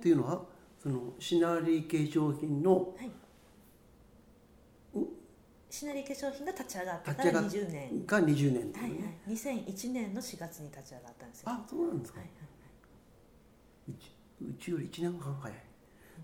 [0.00, 0.42] その20年っていうのは
[0.82, 3.10] そのシナリー化粧品のはい。
[4.94, 5.06] う
[5.68, 8.06] シナリー化粧品が立ち上がってから立ち上がっ20年。
[8.06, 11.50] が20年ね、はいはい2001年の4月に立ち上がったんですよ。
[11.50, 12.44] あそうなんですか、はいは
[13.88, 15.58] いうちうちより1年半早い。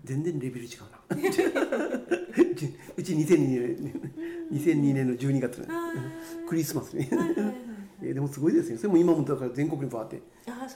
[0.03, 0.97] 全然レベル違うな。
[1.15, 4.01] うちうち2002年
[4.51, 5.67] 2002年の12月ね。
[6.47, 7.05] クリスマスに。
[7.05, 7.67] はいはい
[8.13, 10.21] でもすごいですねそれも今もだから全国にバーって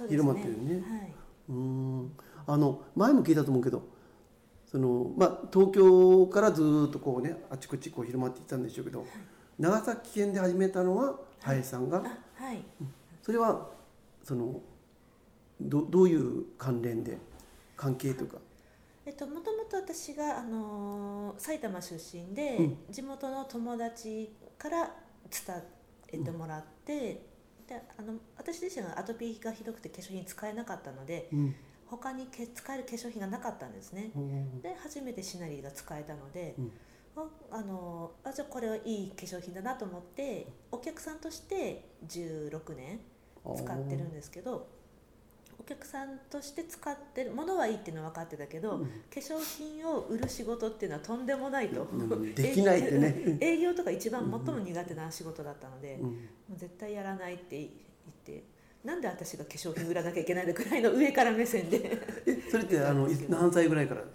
[0.09, 0.73] 広まってるね。
[0.81, 1.13] はい、
[1.49, 2.11] うーん
[2.47, 3.83] あの前も聞いたと思うけど
[4.65, 9.05] そのまあ東京からずーっとこうねあちこちこう広まっていったんでしょうけど、
[9.59, 12.63] 長崎県で始めたのは林さんが、あはい。
[13.21, 13.69] それは
[14.23, 14.61] その
[15.59, 17.17] どどういう関連で
[17.75, 18.37] 関係とか、
[19.05, 22.77] えっと、もともと私が、あのー埼玉出身で、うん。
[22.89, 24.91] 地元の友達から
[25.29, 25.63] 伝
[26.13, 27.25] えてもらって、
[27.67, 31.55] であの私自身がアトピーがひどくて化粧品使えなかったのでうん
[31.91, 34.11] 他にけ使える化粧品がなかったんですね。
[34.15, 34.61] うん。
[34.61, 36.71] で初めてシナリーが使えたので、うん。
[37.17, 43.01] ああのあじゃあこれはいい化粧品だなと思ってお客さんとして16年
[43.57, 44.69] 使ってるんですけど
[45.59, 48.85] お客さんとして使ってるものはいいっていうのは分かってたけど、うん。
[48.85, 52.33] 化粧品を売る仕事っていうのはとんでもないと、うん。
[52.33, 53.37] できないってね。
[53.39, 56.15] 営業とか一番最も苦手な仕事だったので、もうん。
[56.15, 57.69] う絶対やらないって言っ
[58.23, 58.43] て
[58.83, 61.99] なんで私が化粧品売らなきゃいけないのくらいの上から目線で。
[62.25, 64.07] えそれってあのい何歳ぐらいからで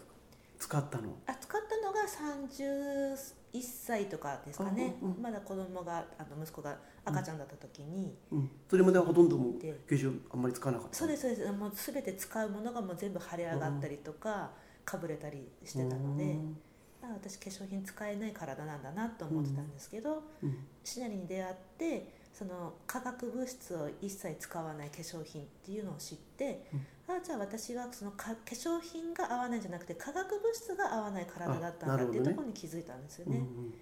[0.59, 0.79] すか？
[0.79, 1.15] 使ったの？
[1.27, 5.23] あ使ったのが31歳とかですかね、あうんうん。
[5.23, 10.97] まだ子供があの息子が赤ちゃんだった時に、うん、それまではほとんどもう化で粧あんまり使わなかった？
[10.97, 11.53] そうですそうです。
[11.53, 14.51] もう全て使うものがもう全部腫れ上がったりとか、
[14.85, 16.57] かぶれたりしてたので、うん。
[17.03, 20.57] あ私化粧品使えない体なんだなと思ってたんですけど、うん。
[20.83, 26.67] シナリに出会ってその化学物質を一切使わない化粧品っていうのを知って、
[27.09, 33.39] あじゃあ私はそのか化粧品が合わないんじゃなくて化学物質が合わない体だったんだっていうところに気づいたんですよね。
[33.39, 33.75] うんうん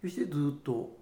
[0.00, 0.96] そしてずっと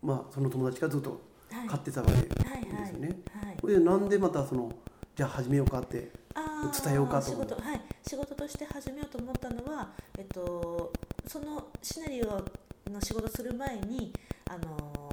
[0.00, 1.20] まあその友達がずっと
[1.50, 1.68] はい。
[1.68, 3.08] 買ってたわけですはいはいよね。
[3.32, 3.66] はい。
[3.66, 4.72] でなんでまたその
[5.14, 6.10] じゃあ始めようかって
[6.84, 7.26] 伝えようかと。
[7.26, 7.54] 仕事。
[7.56, 7.80] はい。
[8.08, 10.92] 仕事として始めようと思ったのはえっと
[11.26, 12.44] そのシナリオ
[12.90, 14.12] の仕事する前に
[14.48, 15.05] あの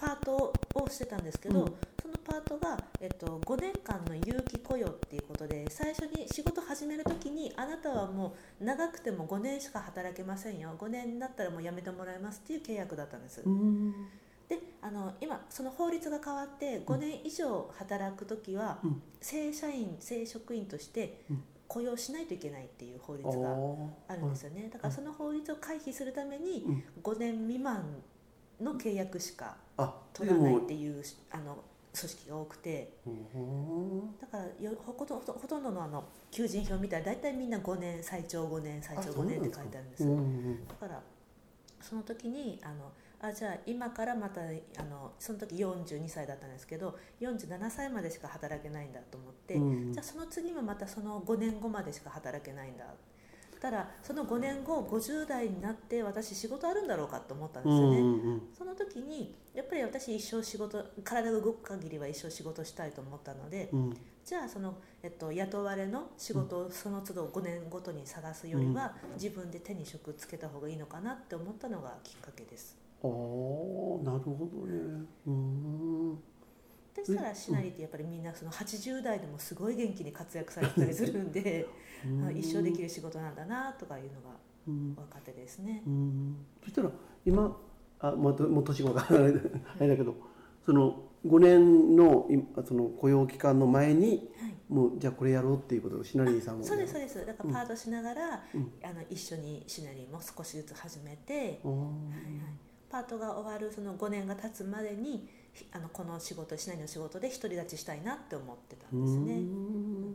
[0.00, 1.74] パートをしてたんですけど、うん。
[2.00, 10.74] そのパートが、えっと、5年間の有期雇用っていうことで最初に仕事始める時にあなたはもう長くても5年しか働けませんよ。
[10.78, 13.42] 5年になったらもう辞めてもらいますっていう契約だったんです。
[13.44, 13.92] うん。
[14.48, 19.02] であの今その法律が変わって5年以上働く時は、うん。
[19.20, 21.44] 正社員正職員としてうん。
[21.68, 23.88] 雇用しないといけないっていう法律あがー。
[24.08, 24.68] あるんですよね。
[24.72, 26.84] だからその法律を回避するためにうん。
[27.02, 28.02] 5年未満
[28.60, 29.69] の契約しかあ
[30.12, 31.58] 取らないっていうあの
[31.92, 32.92] 組織が多くて。
[33.06, 34.18] うん。
[34.20, 41.02] だからよほほとほとんどのあの求人票見たら大体みんな5年最長5年最長5年って書いてあるんですうんうんだから
[41.80, 42.92] その時にあの
[43.22, 52.84] あじゃあ今からまたあのその時42歳だったんですけど47歳までしか働けないんだと思って、うんじゃあその次もまたその5年後までしか働けないんだ
[53.60, 58.42] たらその5年後50代になって私仕事あるんだろうかと思ったんですよね、うんうんうん。
[58.56, 63.96] その時にやっぱり私一生仕事体が動く限りは一生仕事したいと思ったので、うん。
[64.24, 72.78] じゃあその、えっと、雇われの仕事をその都度5年ごとに探すよりは、自分で手に職つけた方がいいのかなって思ったのがきっかけです。
[73.02, 75.04] ああなるほどね。
[75.26, 76.18] うん
[76.94, 81.66] でしたらシナリーってやっぱりみんなその80代でもすごい元気に活躍されてたりするんで
[82.34, 84.36] 一生できる仕事なんだなとかいうのが
[84.66, 84.94] うん。
[84.94, 85.82] 分かってですね。
[85.86, 86.36] うん。
[86.62, 86.90] そしたら
[87.24, 87.56] 今
[88.00, 89.32] あもうもう年が分からない
[89.78, 90.14] あれだけど
[90.64, 94.54] その5年のいその雇用期間の前にはい。
[94.68, 97.26] もうじゃあこれやろうっていうことをシナリーさんもあそうですそうです。
[97.26, 98.72] だからパートしながら、うん。
[98.84, 101.70] あの一緒にシナリーも少しずつ始めて、あー。
[101.70, 101.82] はい。
[101.82, 101.92] はい、
[102.88, 105.28] パートが終わるその5年が経つまでにひ
[105.72, 109.34] あのこの仕事シナリーの仕事で独り立ちしたいなって思ってたんですうね。
[109.36, 110.14] ん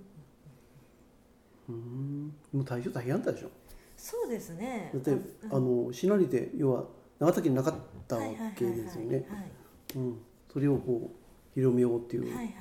[1.70, 2.34] うん。
[2.54, 3.50] もう最初大変だったでしょ？
[3.98, 4.92] そうですね。
[4.94, 5.22] だってうん。
[5.52, 6.86] あのシナリーって要は
[7.20, 7.74] 長崎になかっ
[8.08, 9.52] たわはいはいはいけですよねはい。
[9.96, 10.18] うん。
[10.52, 12.56] それをこう広めようっていう、はいはい。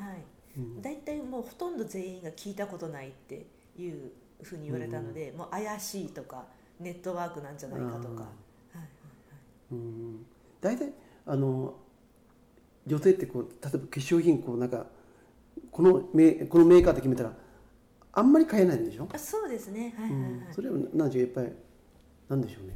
[0.56, 0.82] うん。
[0.82, 3.46] 大体もうほとんど全員が聞いたことないって
[3.78, 4.12] いう
[4.42, 6.44] ふうに言われたので、もう怪しいとか
[6.80, 8.28] ネットワークなんじゃないかとか、は
[8.74, 8.88] いはい
[9.72, 10.26] うん。
[10.60, 10.92] 大体
[11.26, 11.74] あの
[12.86, 14.86] 女性ってこう例えば化粧品こうなんか
[15.70, 17.32] このメこのメーカーって決めたら
[18.12, 19.92] あんまり買えないんでしょ、あそうですね。
[19.96, 21.48] はいはいはい、うん、それは何でしょうやっぱり
[22.28, 22.74] なんでしょうね。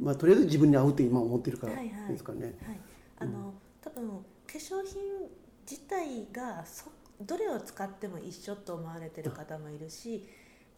[0.00, 2.12] まあとりあえず自分に合うって今思ってるからはいはい。
[2.12, 2.78] ですかね、はい、
[3.18, 3.52] あの、
[3.82, 4.14] 多分化
[4.46, 5.28] 粧品
[5.70, 6.90] 自体がそ
[7.20, 10.26] どれを使っても一緒と思われてる方もいるし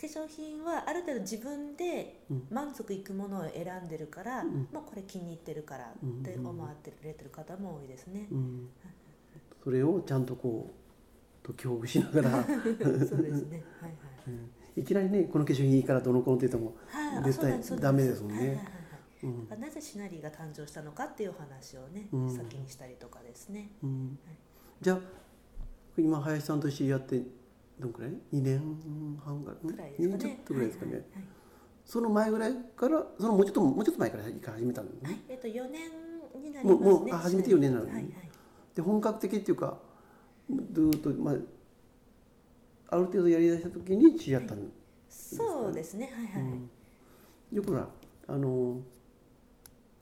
[0.01, 2.47] 化粧品はある程度自分でうん。
[2.51, 4.69] 満足いくものを選んでるから、ん。
[4.73, 6.71] もうこれ気に入ってるからって思わ
[7.03, 8.27] れてる方も多いですね。
[8.31, 8.69] うん、
[9.63, 10.71] それをちゃんとこ
[11.43, 13.63] う解きほぐしながら、 そうですね。
[13.81, 13.95] はい
[14.29, 14.51] うん。
[14.77, 17.17] いきなりねこの化粧品いいからどの子のって言ってもはい。
[17.17, 18.39] はい、絶対ダメですもんね。
[18.39, 19.55] はいはいはいはい。
[19.55, 19.61] うん。
[19.61, 22.31] なぜシナリーが誕生したのかっていう話をね、うん。
[22.31, 23.71] 先にしたりとかですね。
[23.83, 24.19] うん、
[24.81, 24.99] じゃあ
[25.97, 27.23] 今林さんとしてやって
[27.81, 28.61] どんくらい？2年
[29.25, 29.75] 半ぐらい？
[29.75, 30.07] くらいですかね。
[30.07, 31.25] 2年ちょっとぐらいですかね、はいはいはい。
[31.85, 34.33] その前ぐらいからそのもうちょっともうちょっと前から始
[34.65, 35.91] めたんですね、はい、えっと4年
[36.43, 36.89] になりますね。
[36.89, 37.93] もうもうあ初めて4年なのね。
[37.93, 38.13] はいはい。
[38.75, 39.79] で本格的っていうか
[40.73, 41.35] ずーっとまあ
[42.91, 44.63] ある程度やりだした時に知り合ったの、
[45.09, 46.13] そうですね。
[46.15, 46.53] はいはい。
[46.53, 46.71] うん。
[47.53, 47.89] よくほら
[48.29, 48.81] あの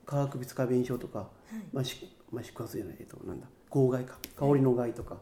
[0.05, 1.29] 化学物過敏症とか、はい。
[1.73, 4.19] まあ、しまあ、宿発じゃないえっとなんだ公害か。
[4.37, 5.17] 香りの害とか、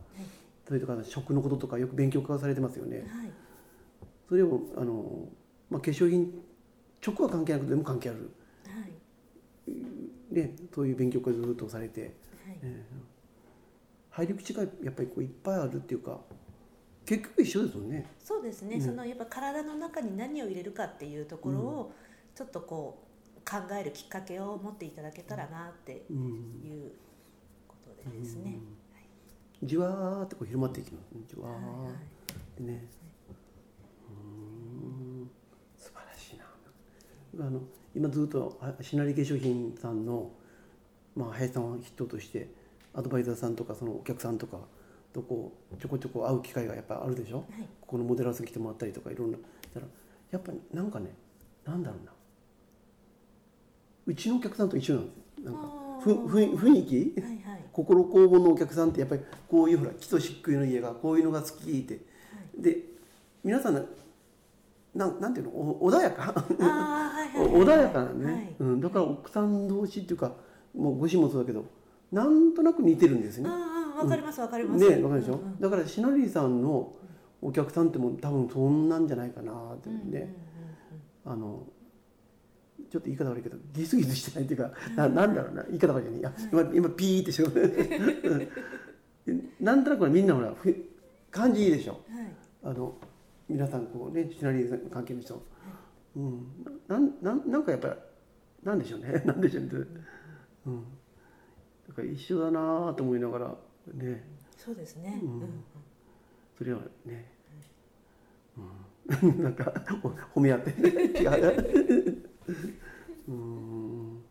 [0.71, 3.07] それとか食のこととかよく勉強化されてますよねはい。
[4.29, 5.29] それをあの、
[5.69, 6.33] まあ、化粧品
[7.05, 8.31] 直は関係なくても関係ある、
[8.67, 9.73] はい。
[10.33, 12.11] ね、そういう勉強会ずっとされて、はい。
[12.63, 13.21] えー
[14.13, 16.19] 入り口がやっぱりこういっぱいあるっていうか
[17.07, 18.07] 結局一緒ですもんね。
[18.23, 21.93] そうですね、うんそのやっぱ体の中に何を入れるかっていうところを
[22.35, 23.07] ちょっとこ
[23.37, 26.17] う考えるきっかけを持っていただけたらなってうん
[26.65, 26.93] いう
[27.67, 28.59] ことでですね。
[29.63, 31.13] じわーってこう広まっていきます。
[31.13, 31.65] ねじわはいはい。
[31.65, 31.95] ーっ
[32.57, 32.89] てね。
[34.09, 34.13] う
[35.25, 35.31] ん。
[35.77, 36.39] 素晴らしい
[37.39, 37.47] な。
[37.47, 37.61] あの
[37.95, 40.31] 今ずっとあシナリ化粧品さんの、
[41.15, 42.49] まあ、林さんを筆頭として
[42.95, 44.59] アドバイザーさんとかそのお客さんとか
[45.13, 47.39] とこうちょこちょこ会う機会がやっぱあるでしょ？
[47.39, 47.47] はい。
[47.81, 49.39] ここのモデラーさん来てもらったりとかいろんな。
[49.39, 49.87] だから
[50.31, 51.13] やっぱりなんかね
[51.65, 52.13] なんだろうな。
[54.07, 55.51] うちのお客さんと一緒なんですよ。
[55.53, 55.61] なんか
[56.01, 57.21] ふふ雰囲気？
[57.21, 57.65] はいはい。
[57.73, 62.01] 心工房のお客さんってやっぱりこういうほら木と漆喰の家がこういうのが好きって。
[62.59, 62.79] で
[63.45, 63.83] 皆さんな
[64.95, 65.51] なんなんていうの？
[65.53, 66.35] お穏やか？
[67.35, 68.57] 穏やかなね、はい。
[68.59, 70.33] うん、だから奥さん同士っていうか
[70.77, 71.65] もうご子もそうだけど
[72.11, 73.49] なんとなく似てるんですね。
[73.49, 73.71] うんうん
[74.01, 74.89] わかりますわかります。
[74.89, 76.93] ねわかるでしょ、うんうんだからシナリーさんの
[77.43, 80.35] お客さんってもう多分そんなんじゃないかなってうんうんうんね、
[81.27, 81.65] あの
[82.91, 86.19] ちょっと言い方悪いけどギスギスしてないっていうか、ななんだろうな言い方悪いね。
[86.19, 88.51] いや今今ピーってしてる
[89.27, 89.49] うん。
[89.61, 90.75] なんとなくみんなほらふ
[91.31, 92.01] 感じいいでしょ。
[92.11, 92.33] うんはい。
[92.65, 92.97] あの
[93.49, 95.41] 皆さんこうねシナリー関係の人、
[96.17, 96.47] うん、
[96.89, 97.95] なんなんなんかやっぱり
[98.65, 99.23] なんでしょうね。
[99.25, 99.71] なんでしょうね、
[100.67, 100.85] うん、
[101.89, 103.57] だから一緒だなと思いながら
[103.95, 104.25] ね。
[104.57, 105.21] そうですね。
[105.23, 105.65] ううん
[106.59, 107.33] それはね、
[109.23, 109.73] うん、 なんか
[110.03, 110.71] お褒め合って。
[110.71, 112.31] 違う
[113.29, 114.23] うん。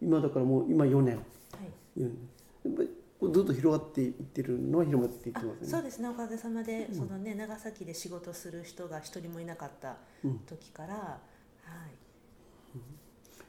[0.00, 2.00] 今だからもう今4年、はい。
[2.00, 2.28] うん、
[2.64, 2.90] やっぱり
[3.20, 5.68] こうずっと広がっていってるのは広がっていってあますね。
[5.68, 6.08] そうですね。
[6.08, 10.38] おかげさまで、そのね長崎で仕事する人が一人もいなかったうん。
[10.40, 11.20] 時から、は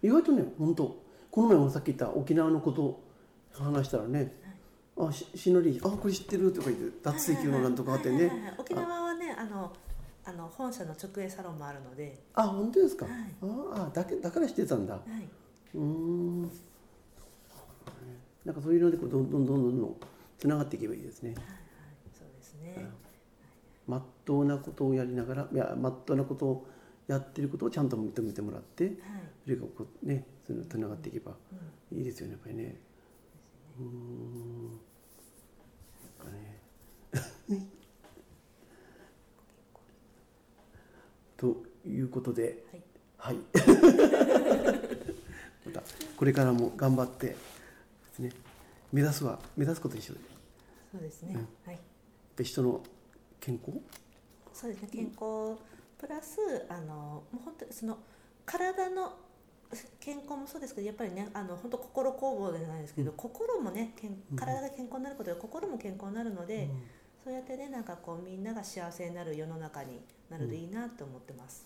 [0.02, 0.08] い。
[0.08, 3.04] 意外とね本当この前もさっき言った沖縄のことを
[3.54, 4.36] 話したらね
[5.00, 8.56] 「あししのりあこれ知ってる」とか言って脱水球のなんとかあってはいはいねはいはい。
[8.60, 9.72] 沖縄はねあの
[10.25, 13.13] あの本社の直営サロンもあるので、あ本当ですか、はい。
[13.42, 14.94] ああだけだから知ってたんだ。
[14.94, 15.27] はい、
[15.75, 16.51] うーん。
[18.46, 19.96] なんかそういうのでこうどんどんどんどんどん
[20.38, 21.34] つながっていけばいいですね。
[21.36, 21.53] はいはい。
[22.13, 22.89] そうですね。
[23.86, 26.68] まっとうなことをやりながらいやまっとうなことを
[27.08, 28.94] やってることをちゃんと認めてもらってはい。
[29.44, 31.34] それがこうねそのつながっていけば
[31.92, 31.98] うん。
[31.98, 32.77] いいですよねやっぱりね。
[33.77, 34.63] うーん
[36.27, 36.62] なんかね
[41.36, 42.84] ということではい。
[43.17, 43.38] はい
[45.65, 45.84] また
[46.17, 47.36] これからも頑張ってで
[48.13, 48.32] すね
[48.91, 50.20] 目指すは目指すこと一緒で
[50.91, 51.34] そうですね。
[51.36, 51.79] うんはい。
[52.36, 52.82] ぱり人の
[53.39, 53.79] 健康？
[54.53, 54.89] そうですね。
[54.91, 55.58] 健康
[55.98, 56.38] プラス
[56.70, 57.98] あのもう本当にその
[58.46, 59.13] 体の
[60.00, 66.70] 健康もそうですけどやっぱりねあの本当心工房じゃないですけど、心もね健体が健康になることで心も健康になるので、
[67.24, 71.65] そうやってねなんかこうみんなが幸せになる世の中になるといいなと思ってます。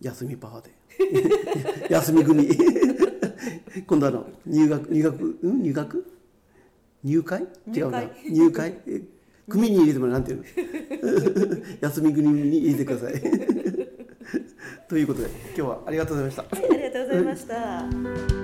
[0.00, 0.70] 休みパワーで。
[1.90, 2.48] 休み組。
[3.86, 5.62] 今度あの入学入学うん？
[5.62, 6.06] 入学？
[7.04, 7.46] 入会？
[7.74, 8.00] 違うな。
[8.02, 8.74] 入入会？
[8.86, 9.02] え
[9.48, 10.44] 組に入れてもらうなんていうの？
[11.80, 13.20] 休み組に入れてください。
[14.88, 16.42] ということで今日はありがとうございました。
[16.42, 18.39] はい、ありがとうございました。